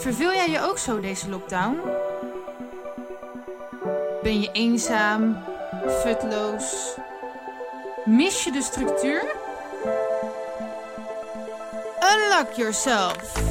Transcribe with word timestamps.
Verveel 0.00 0.32
jij 0.32 0.50
je 0.50 0.60
ook 0.60 0.78
zo 0.78 1.00
deze 1.00 1.28
lockdown? 1.28 1.78
Ben 4.22 4.40
je 4.40 4.48
eenzaam, 4.52 5.36
futloos? 6.02 6.94
Mis 8.04 8.44
je 8.44 8.52
de 8.52 8.62
structuur? 8.62 9.22
Unlock 12.12 12.52
yourself. 12.52 13.42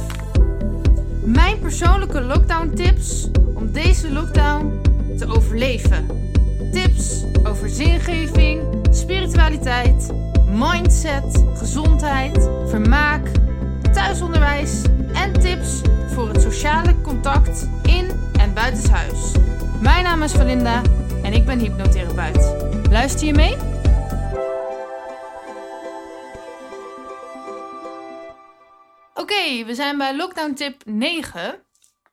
Mijn 1.24 1.58
persoonlijke 1.58 2.20
lockdown 2.20 2.74
tips 2.74 3.28
om 3.54 3.72
deze 3.72 4.12
lockdown 4.12 4.80
te 5.18 5.26
overleven. 5.26 6.06
Tips 6.72 7.24
over 7.46 7.68
zingeving, 7.68 8.62
spiritualiteit, 8.90 10.10
mindset, 10.48 11.44
gezondheid, 11.54 12.48
vermaak, 12.66 13.28
thuisonderwijs 14.00 14.82
en 15.12 15.32
tips 15.32 15.80
voor 16.06 16.28
het 16.28 16.40
sociale 16.42 17.00
contact 17.00 17.68
in 17.82 18.10
en 18.38 18.54
buitenshuis. 18.54 19.32
Mijn 19.80 20.04
naam 20.04 20.22
is 20.22 20.32
Valinda 20.32 20.82
en 21.22 21.32
ik 21.32 21.46
ben 21.46 21.58
hypnotherapeut. 21.58 22.44
Luister 22.90 23.26
je 23.26 23.34
mee? 23.34 23.56
Oké, 29.14 29.64
we 29.64 29.74
zijn 29.74 29.98
bij 29.98 30.16
lockdown 30.16 30.52
tip 30.54 30.84
9 30.84 31.66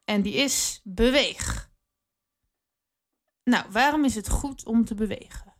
en 0.05 0.21
die 0.21 0.34
is 0.34 0.81
beweeg. 0.84 1.70
Nou, 3.43 3.65
waarom 3.71 4.05
is 4.05 4.15
het 4.15 4.29
goed 4.29 4.65
om 4.65 4.85
te 4.85 4.95
bewegen? 4.95 5.55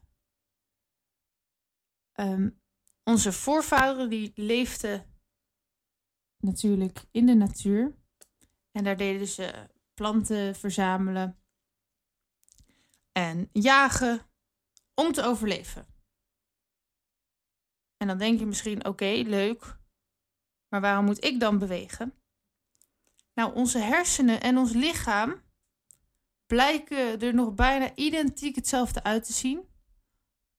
Ehm, 2.14 2.50
onze 3.04 3.32
voorvaderen 3.32 4.10
die 4.10 4.32
leefden 4.36 5.17
natuurlijk 6.38 7.06
in 7.12 7.26
de 7.26 7.36
natuur. 7.36 7.96
En 8.72 8.84
daar 8.84 8.98
deden 8.98 9.28
ze 9.28 9.70
planten 9.94 10.56
verzamelen 10.56 11.40
en 13.12 13.50
jagen 13.52 14.22
om 14.94 15.12
te 15.12 15.24
overleven. 15.24 15.86
En 17.98 18.08
dan 18.08 18.18
denk 18.18 18.40
je 18.40 18.46
misschien, 18.46 18.86
oké, 18.86 19.22
leuk, 19.26 19.80
maar 20.68 20.82
waarom 20.82 21.06
moet 21.06 21.24
ik 21.24 21.40
dan 21.40 21.58
bewegen? 21.60 22.14
Nou, 23.34 23.56
onze 23.56 23.80
hersenen 23.80 24.42
en 24.42 24.58
ons 24.58 24.74
lichaam 24.74 25.42
blijken 26.46 27.20
er 27.20 27.34
nog 27.34 27.54
bijna 27.54 27.96
identiek 27.96 28.56
hetzelfde 28.56 29.04
uit 29.04 29.26
te 29.26 29.34
zien 29.34 29.68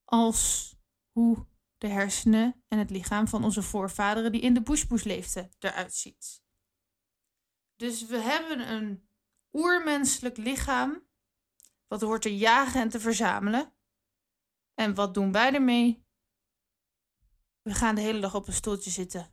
als 0.05 0.75
hoe 1.13 1.47
de 1.79 1.89
hersenen 1.89 2.65
en 2.69 2.79
het 2.79 2.91
lichaam 2.91 3.29
van 3.29 3.45
onze 3.45 3.63
voorvaderen 3.63 4.33
die 4.33 4.41
in 4.41 4.55
de 4.55 4.63
bushbush 4.63 5.05
leefden 5.05 5.51
eruit 5.59 5.95
ziet. 5.95 6.43
Dus 7.77 8.07
we 8.07 8.17
hebben 8.17 8.73
een 8.73 9.09
oermenselijk 9.53 10.37
lichaam 10.37 11.09
wat 11.87 12.01
hoort 12.01 12.23
te 12.23 12.37
jagen 12.37 12.81
en 12.81 12.89
te 12.89 13.01
verzamelen. 13.01 13.75
En 14.75 14.95
wat 14.95 15.15
doen 15.15 15.33
wij 15.33 15.55
ermee? 15.55 16.07
We 17.63 17.75
gaan 17.75 17.95
de 17.95 18.01
hele 18.01 18.21
dag 18.21 18.35
op 18.35 18.47
een 18.47 18.53
stoeltje 18.53 18.91
zitten, 18.91 19.31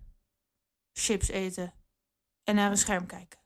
chips 0.91 1.27
eten 1.27 1.73
en 2.43 2.55
naar 2.55 2.71
een 2.71 2.77
scherm 2.77 3.05
kijken. 3.05 3.43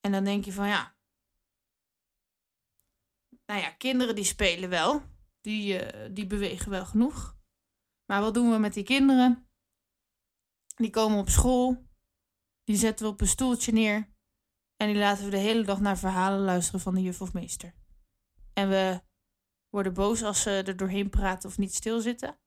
En 0.00 0.12
dan 0.12 0.24
denk 0.24 0.44
je 0.44 0.52
van 0.52 0.68
ja. 0.68 0.96
Nou 3.46 3.60
ja, 3.60 3.70
kinderen 3.70 4.14
die 4.14 4.24
spelen 4.24 4.70
wel. 4.70 5.13
Die, 5.44 5.94
uh, 5.94 6.14
die 6.14 6.26
bewegen 6.26 6.70
wel 6.70 6.86
genoeg. 6.86 7.36
Maar 8.04 8.20
wat 8.20 8.34
doen 8.34 8.50
we 8.50 8.58
met 8.58 8.74
die 8.74 8.84
kinderen? 8.84 9.48
Die 10.76 10.90
komen 10.90 11.18
op 11.18 11.28
school. 11.28 11.88
Die 12.64 12.76
zetten 12.76 13.06
we 13.06 13.12
op 13.12 13.20
een 13.20 13.26
stoeltje 13.26 13.72
neer. 13.72 14.12
En 14.76 14.86
die 14.86 14.96
laten 14.96 15.24
we 15.24 15.30
de 15.30 15.36
hele 15.36 15.64
dag 15.64 15.80
naar 15.80 15.98
verhalen 15.98 16.40
luisteren 16.40 16.80
van 16.80 16.94
de 16.94 17.02
juf 17.02 17.20
of 17.20 17.32
meester. 17.32 17.74
En 18.52 18.68
we 18.68 19.02
worden 19.68 19.94
boos 19.94 20.22
als 20.22 20.42
ze 20.42 20.50
er 20.50 20.76
doorheen 20.76 21.10
praten 21.10 21.48
of 21.48 21.58
niet 21.58 21.74
stilzitten. 21.74 22.38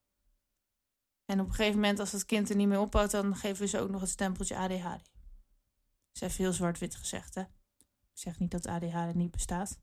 En 1.25 1.39
op 1.39 1.47
een 1.47 1.53
gegeven 1.53 1.79
moment, 1.79 1.99
als 1.99 2.11
het 2.11 2.25
kind 2.25 2.49
er 2.49 2.55
niet 2.55 2.67
meer 2.67 2.79
ophoudt, 2.79 3.11
dan 3.11 3.35
geven 3.35 3.61
we 3.61 3.67
ze 3.67 3.79
ook 3.79 3.89
nog 3.89 4.01
het 4.01 4.09
stempeltje 4.09 4.57
ADHD. 4.57 5.11
Is 6.13 6.21
even 6.21 6.43
heel 6.43 6.53
zwart-wit 6.53 6.95
gezegd, 6.95 7.35
hè? 7.35 7.41
Ik 7.41 8.23
zeg 8.23 8.39
niet 8.39 8.51
dat 8.51 8.67
ADHD 8.67 9.13
niet 9.13 9.31
bestaat. 9.31 9.79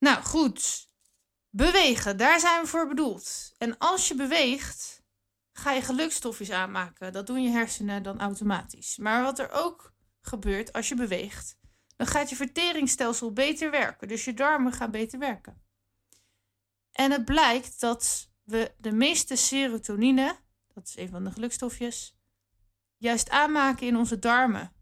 Nou, 0.00 0.22
goed. 0.22 0.88
Bewegen, 1.50 2.16
daar 2.16 2.40
zijn 2.40 2.62
we 2.62 2.66
voor 2.68 2.88
bedoeld. 2.88 3.54
En 3.58 3.78
als 3.78 4.08
je 4.08 4.14
beweegt, 4.14 5.02
ga 5.52 5.72
je 5.72 5.82
gelukstofjes 5.82 6.50
aanmaken. 6.50 7.12
Dat 7.12 7.26
doen 7.26 7.42
je 7.42 7.50
hersenen 7.50 8.02
dan 8.02 8.20
automatisch. 8.20 8.96
Maar 8.96 9.22
wat 9.22 9.38
er 9.38 9.50
ook 9.50 9.92
gebeurt 10.20 10.72
als 10.72 10.88
je 10.88 10.94
beweegt, 10.94 11.58
dan 11.96 12.06
gaat 12.06 12.30
je 12.30 12.36
verteringsstelsel 12.36 13.32
beter 13.32 13.70
werken. 13.70 14.08
Dus 14.08 14.24
je 14.24 14.34
darmen 14.34 14.72
gaan 14.72 14.90
beter 14.90 15.18
werken. 15.18 15.62
En 16.92 17.10
het 17.10 17.24
blijkt 17.24 17.80
dat 17.80 18.30
we 18.42 18.74
de 18.78 18.92
meeste 18.92 19.36
serotonine, 19.36 20.36
dat 20.74 20.86
is 20.86 20.96
een 20.96 21.08
van 21.08 21.24
de 21.24 21.30
gelukstofjes, 21.30 22.18
juist 22.96 23.30
aanmaken 23.30 23.86
in 23.86 23.96
onze 23.96 24.18
darmen. 24.18 24.72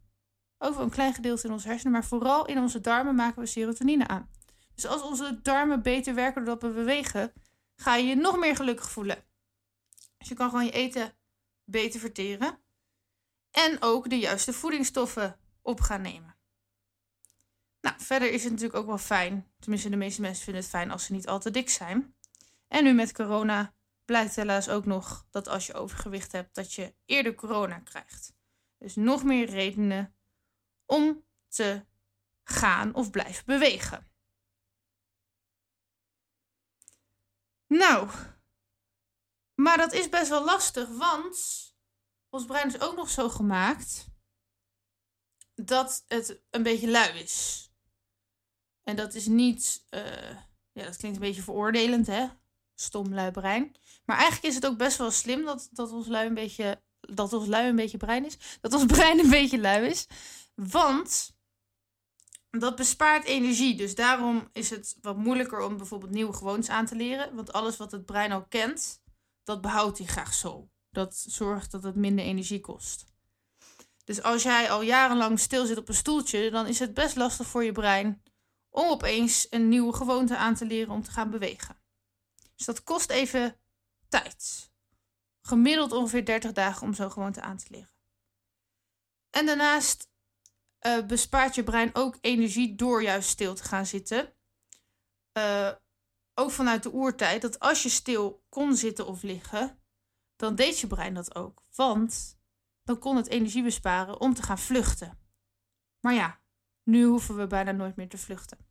Wel 0.56 0.80
een 0.80 0.90
klein 0.90 1.14
gedeelte 1.14 1.46
in 1.46 1.52
onze 1.52 1.68
hersenen, 1.68 1.92
maar 1.92 2.04
vooral 2.04 2.46
in 2.46 2.58
onze 2.58 2.80
darmen 2.80 3.14
maken 3.14 3.42
we 3.42 3.46
serotonine 3.46 4.08
aan. 4.08 4.30
Dus 4.78 4.90
als 4.90 5.02
onze 5.02 5.40
darmen 5.42 5.82
beter 5.82 6.14
werken 6.14 6.44
doordat 6.44 6.70
we 6.70 6.76
bewegen, 6.76 7.32
ga 7.76 7.96
je 7.96 8.06
je 8.06 8.14
nog 8.14 8.38
meer 8.38 8.56
gelukkig 8.56 8.90
voelen. 8.90 9.24
Dus 10.18 10.28
je 10.28 10.34
kan 10.34 10.50
gewoon 10.50 10.64
je 10.64 10.70
eten 10.70 11.14
beter 11.64 12.00
verteren. 12.00 12.58
En 13.50 13.76
ook 13.80 14.10
de 14.10 14.18
juiste 14.18 14.52
voedingsstoffen 14.52 15.36
op 15.62 15.80
gaan 15.80 16.02
nemen. 16.02 16.36
Nou, 17.80 17.96
verder 17.98 18.30
is 18.30 18.42
het 18.42 18.52
natuurlijk 18.52 18.78
ook 18.78 18.86
wel 18.86 18.98
fijn. 18.98 19.52
Tenminste, 19.58 19.90
de 19.90 19.96
meeste 19.96 20.20
mensen 20.20 20.44
vinden 20.44 20.62
het 20.62 20.70
fijn 20.70 20.90
als 20.90 21.04
ze 21.04 21.12
niet 21.12 21.26
al 21.26 21.40
te 21.40 21.50
dik 21.50 21.70
zijn. 21.70 22.14
En 22.68 22.84
nu 22.84 22.92
met 22.92 23.12
corona 23.12 23.74
blijkt 24.04 24.36
helaas 24.36 24.68
ook 24.68 24.84
nog 24.84 25.26
dat 25.30 25.48
als 25.48 25.66
je 25.66 25.74
overgewicht 25.74 26.32
hebt, 26.32 26.54
dat 26.54 26.72
je 26.72 26.94
eerder 27.04 27.34
corona 27.34 27.78
krijgt. 27.78 28.34
Dus 28.78 28.94
nog 28.94 29.24
meer 29.24 29.50
redenen 29.50 30.14
om 30.86 31.24
te 31.48 31.84
gaan 32.44 32.94
of 32.94 33.10
blijven 33.10 33.44
bewegen. 33.46 34.07
Nou, 37.68 38.10
maar 39.54 39.76
dat 39.76 39.92
is 39.92 40.08
best 40.08 40.28
wel 40.28 40.44
lastig, 40.44 40.88
want 40.88 41.36
ons 42.28 42.44
brein 42.44 42.66
is 42.66 42.80
ook 42.80 42.96
nog 42.96 43.10
zo 43.10 43.28
gemaakt 43.28 44.06
dat 45.54 46.04
het 46.08 46.40
een 46.50 46.62
beetje 46.62 46.90
lui 46.90 47.18
is. 47.18 47.68
En 48.82 48.96
dat 48.96 49.14
is 49.14 49.26
niet, 49.26 49.86
uh, 49.90 50.30
ja, 50.72 50.84
dat 50.84 50.96
klinkt 50.96 51.16
een 51.16 51.26
beetje 51.26 51.42
veroordelend, 51.42 52.06
hè? 52.06 52.26
Stom 52.74 53.14
lui 53.14 53.30
brein. 53.30 53.76
Maar 54.04 54.16
eigenlijk 54.16 54.46
is 54.46 54.54
het 54.54 54.66
ook 54.66 54.78
best 54.78 54.98
wel 54.98 55.10
slim 55.10 55.44
dat, 55.44 55.68
dat 55.70 55.90
ons 55.90 56.06
lui 56.06 56.26
een 56.26 56.34
beetje, 56.34 56.82
dat 57.00 57.32
ons 57.32 57.46
lui 57.46 57.68
een 57.68 57.76
beetje 57.76 57.96
brein 57.96 58.24
is. 58.24 58.58
Dat 58.60 58.72
ons 58.72 58.86
brein 58.96 59.18
een 59.18 59.30
beetje 59.30 59.58
lui 59.58 59.86
is. 59.86 60.06
Want 60.54 61.36
dat 62.50 62.76
bespaart 62.76 63.24
energie. 63.24 63.76
Dus 63.76 63.94
daarom 63.94 64.48
is 64.52 64.70
het 64.70 64.96
wat 65.00 65.16
moeilijker 65.16 65.60
om 65.60 65.76
bijvoorbeeld 65.76 66.10
nieuwe 66.10 66.32
gewoontes 66.32 66.68
aan 66.68 66.86
te 66.86 66.96
leren. 66.96 67.34
Want 67.34 67.52
alles 67.52 67.76
wat 67.76 67.92
het 67.92 68.06
brein 68.06 68.32
al 68.32 68.44
kent, 68.44 69.02
dat 69.44 69.60
behoudt 69.60 69.98
hij 69.98 70.06
graag 70.06 70.34
zo. 70.34 70.68
Dat 70.90 71.16
zorgt 71.16 71.70
dat 71.70 71.82
het 71.82 71.94
minder 71.94 72.24
energie 72.24 72.60
kost. 72.60 73.06
Dus 74.04 74.22
als 74.22 74.42
jij 74.42 74.70
al 74.70 74.82
jarenlang 74.82 75.40
stil 75.40 75.66
zit 75.66 75.78
op 75.78 75.88
een 75.88 75.94
stoeltje, 75.94 76.50
dan 76.50 76.66
is 76.66 76.78
het 76.78 76.94
best 76.94 77.16
lastig 77.16 77.46
voor 77.46 77.64
je 77.64 77.72
brein 77.72 78.22
om 78.70 78.88
opeens 78.88 79.46
een 79.50 79.68
nieuwe 79.68 79.92
gewoonte 79.92 80.36
aan 80.36 80.54
te 80.54 80.64
leren 80.64 80.94
om 80.94 81.02
te 81.02 81.10
gaan 81.10 81.30
bewegen. 81.30 81.76
Dus 82.56 82.66
dat 82.66 82.82
kost 82.82 83.10
even 83.10 83.60
tijd. 84.08 84.70
Gemiddeld 85.42 85.92
ongeveer 85.92 86.24
30 86.24 86.52
dagen 86.52 86.86
om 86.86 86.94
zo'n 86.94 87.12
gewoonte 87.12 87.40
aan 87.40 87.56
te 87.56 87.66
leren. 87.68 87.90
En 89.30 89.46
daarnaast 89.46 90.08
uh, 90.86 91.06
bespaart 91.06 91.54
je 91.54 91.62
brein 91.62 91.94
ook 91.94 92.18
energie 92.20 92.74
door 92.74 93.02
juist 93.02 93.28
stil 93.28 93.54
te 93.54 93.64
gaan 93.64 93.86
zitten. 93.86 94.32
Uh, 95.32 95.72
ook 96.34 96.50
vanuit 96.50 96.82
de 96.82 96.92
oertijd, 96.92 97.42
dat 97.42 97.58
als 97.58 97.82
je 97.82 97.88
stil 97.88 98.44
kon 98.48 98.76
zitten 98.76 99.06
of 99.06 99.22
liggen, 99.22 99.78
dan 100.36 100.54
deed 100.54 100.78
je 100.78 100.86
brein 100.86 101.14
dat 101.14 101.34
ook. 101.34 101.62
Want 101.74 102.38
dan 102.82 102.98
kon 102.98 103.16
het 103.16 103.28
energie 103.28 103.62
besparen 103.62 104.20
om 104.20 104.34
te 104.34 104.42
gaan 104.42 104.58
vluchten. 104.58 105.18
Maar 106.00 106.14
ja, 106.14 106.40
nu 106.82 107.04
hoeven 107.04 107.36
we 107.36 107.46
bijna 107.46 107.72
nooit 107.72 107.96
meer 107.96 108.08
te 108.08 108.18
vluchten. 108.18 108.66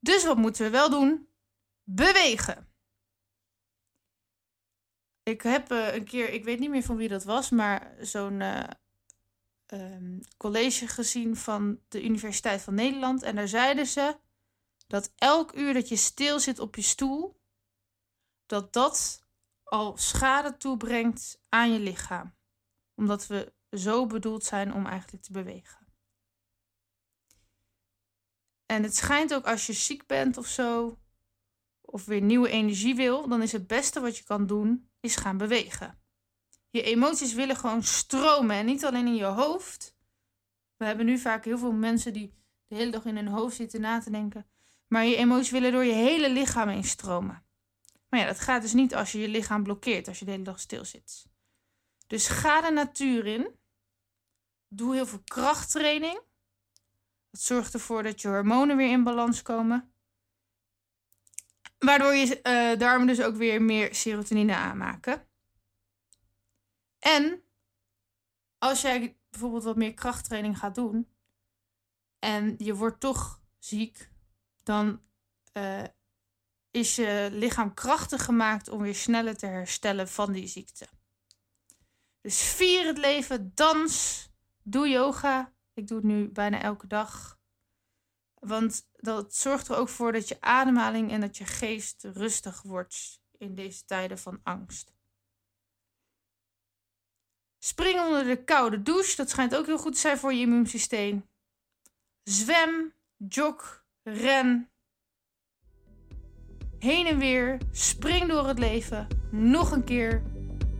Dus 0.00 0.24
wat 0.24 0.36
moeten 0.36 0.64
we 0.64 0.70
wel 0.70 0.90
doen? 0.90 1.28
Bewegen. 1.82 2.68
Ik 5.22 5.42
heb 5.42 5.72
uh, 5.72 5.94
een 5.94 6.04
keer, 6.04 6.28
ik 6.32 6.44
weet 6.44 6.58
niet 6.58 6.70
meer 6.70 6.82
van 6.82 6.96
wie 6.96 7.08
dat 7.08 7.24
was, 7.24 7.50
maar 7.50 7.94
zo'n 8.00 8.40
um, 9.66 10.20
college 10.36 10.88
gezien 10.88 11.36
van 11.36 11.80
de 11.88 12.04
Universiteit 12.04 12.62
van 12.62 12.74
Nederland. 12.74 13.22
En 13.22 13.36
daar 13.36 13.48
zeiden 13.48 13.86
ze 13.86 14.18
dat 14.86 15.12
elk 15.16 15.56
uur 15.56 15.74
dat 15.74 15.88
je 15.88 15.96
stil 15.96 16.40
zit 16.40 16.58
op 16.58 16.76
je 16.76 16.82
stoel, 16.82 17.40
dat 18.46 18.72
dat 18.72 19.24
al 19.64 19.96
schade 19.96 20.56
toebrengt 20.56 21.40
aan 21.48 21.72
je 21.72 21.78
lichaam. 21.78 22.34
Omdat 22.94 23.26
we 23.26 23.54
zo 23.70 24.06
bedoeld 24.06 24.44
zijn 24.44 24.72
om 24.72 24.86
eigenlijk 24.86 25.22
te 25.22 25.32
bewegen. 25.32 25.86
En 28.66 28.82
het 28.82 28.96
schijnt 28.96 29.34
ook 29.34 29.46
als 29.46 29.66
je 29.66 29.72
ziek 29.72 30.06
bent 30.06 30.36
of 30.36 30.46
zo, 30.46 30.98
of 31.80 32.04
weer 32.04 32.20
nieuwe 32.20 32.48
energie 32.48 32.94
wil, 32.94 33.28
dan 33.28 33.42
is 33.42 33.52
het 33.52 33.66
beste 33.66 34.00
wat 34.00 34.16
je 34.16 34.24
kan 34.24 34.46
doen, 34.46 34.90
is 35.00 35.16
gaan 35.16 35.36
bewegen. 35.36 36.05
Je 36.76 36.82
emoties 36.82 37.34
willen 37.34 37.56
gewoon 37.56 37.82
stromen 37.82 38.56
en 38.56 38.66
niet 38.66 38.84
alleen 38.84 39.06
in 39.06 39.14
je 39.14 39.24
hoofd. 39.24 39.96
We 40.76 40.84
hebben 40.84 41.06
nu 41.06 41.18
vaak 41.18 41.44
heel 41.44 41.58
veel 41.58 41.72
mensen 41.72 42.12
die 42.12 42.34
de 42.66 42.74
hele 42.74 42.90
dag 42.90 43.04
in 43.04 43.16
hun 43.16 43.26
hoofd 43.26 43.56
zitten 43.56 43.80
na 43.80 44.00
te 44.00 44.10
denken. 44.10 44.46
Maar 44.86 45.04
je 45.04 45.16
emoties 45.16 45.50
willen 45.50 45.72
door 45.72 45.84
je 45.84 45.92
hele 45.92 46.30
lichaam 46.30 46.68
heen 46.68 46.84
stromen. 46.84 47.44
Maar 48.08 48.20
ja, 48.20 48.26
dat 48.26 48.40
gaat 48.40 48.62
dus 48.62 48.72
niet 48.72 48.94
als 48.94 49.12
je 49.12 49.18
je 49.18 49.28
lichaam 49.28 49.62
blokkeert, 49.62 50.08
als 50.08 50.18
je 50.18 50.24
de 50.24 50.30
hele 50.30 50.42
dag 50.42 50.60
stil 50.60 50.84
zit. 50.84 51.26
Dus 52.06 52.28
ga 52.28 52.60
de 52.60 52.70
natuur 52.70 53.26
in. 53.26 53.48
Doe 54.68 54.94
heel 54.94 55.06
veel 55.06 55.22
krachttraining. 55.24 56.20
Dat 57.30 57.40
zorgt 57.40 57.74
ervoor 57.74 58.02
dat 58.02 58.20
je 58.20 58.28
hormonen 58.28 58.76
weer 58.76 58.90
in 58.90 59.04
balans 59.04 59.42
komen. 59.42 59.92
Waardoor 61.78 62.14
je 62.14 62.40
uh, 62.42 62.78
darmen 62.78 63.06
dus 63.06 63.22
ook 63.22 63.36
weer 63.36 63.62
meer 63.62 63.94
serotonine 63.94 64.54
aanmaken. 64.54 65.26
En 67.06 67.42
als 68.58 68.80
jij 68.80 69.18
bijvoorbeeld 69.30 69.64
wat 69.64 69.76
meer 69.76 69.94
krachttraining 69.94 70.58
gaat 70.58 70.74
doen 70.74 71.08
en 72.18 72.54
je 72.58 72.74
wordt 72.74 73.00
toch 73.00 73.42
ziek, 73.58 74.10
dan 74.62 75.02
uh, 75.52 75.84
is 76.70 76.96
je 76.96 77.28
lichaam 77.32 77.74
krachtig 77.74 78.24
gemaakt 78.24 78.68
om 78.68 78.82
weer 78.82 78.94
sneller 78.94 79.36
te 79.36 79.46
herstellen 79.46 80.08
van 80.08 80.32
die 80.32 80.46
ziekte. 80.46 80.88
Dus 82.20 82.40
vier 82.40 82.86
het 82.86 82.98
leven, 82.98 83.52
dans, 83.54 84.26
doe 84.62 84.88
yoga. 84.88 85.52
Ik 85.74 85.86
doe 85.86 85.96
het 85.96 86.06
nu 86.06 86.28
bijna 86.28 86.62
elke 86.62 86.86
dag. 86.86 87.40
Want 88.34 88.88
dat 88.92 89.34
zorgt 89.34 89.68
er 89.68 89.76
ook 89.76 89.88
voor 89.88 90.12
dat 90.12 90.28
je 90.28 90.40
ademhaling 90.40 91.10
en 91.10 91.20
dat 91.20 91.36
je 91.36 91.44
geest 91.44 92.04
rustig 92.04 92.62
wordt 92.62 93.22
in 93.38 93.54
deze 93.54 93.84
tijden 93.84 94.18
van 94.18 94.40
angst. 94.42 94.95
Spring 97.66 98.00
onder 98.00 98.24
de 98.24 98.44
koude 98.44 98.82
douche, 98.82 99.16
dat 99.16 99.30
schijnt 99.30 99.56
ook 99.56 99.66
heel 99.66 99.78
goed 99.78 99.92
te 99.92 100.00
zijn 100.00 100.18
voor 100.18 100.34
je 100.34 100.40
immuunsysteem. 100.40 101.26
Zwem, 102.22 102.92
jog, 103.28 103.84
ren. 104.02 104.68
Heen 106.78 107.06
en 107.06 107.18
weer, 107.18 107.58
spring 107.70 108.28
door 108.28 108.46
het 108.46 108.58
leven. 108.58 109.06
Nog 109.30 109.70
een 109.70 109.84
keer. 109.84 110.22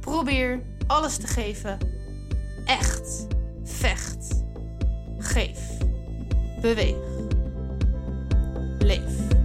Probeer 0.00 0.62
alles 0.87 1.17
te 1.17 1.27
geven. 1.27 1.79
Echt. 2.65 3.27
Vecht. 3.65 4.44
Geef. 5.19 5.79
Beweeg. 6.61 6.97
Leef. 8.79 9.36